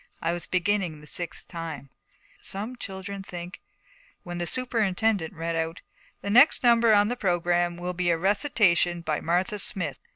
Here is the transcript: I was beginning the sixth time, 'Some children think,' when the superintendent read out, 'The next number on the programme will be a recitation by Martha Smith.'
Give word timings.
I 0.19 0.33
was 0.33 0.47
beginning 0.47 0.99
the 0.99 1.05
sixth 1.05 1.47
time, 1.47 1.91
'Some 2.41 2.75
children 2.75 3.21
think,' 3.21 3.61
when 4.23 4.39
the 4.39 4.47
superintendent 4.47 5.31
read 5.35 5.55
out, 5.55 5.81
'The 6.21 6.31
next 6.31 6.63
number 6.63 6.91
on 6.91 7.07
the 7.07 7.15
programme 7.15 7.77
will 7.77 7.93
be 7.93 8.09
a 8.09 8.17
recitation 8.17 9.01
by 9.01 9.21
Martha 9.21 9.59
Smith.' 9.59 9.99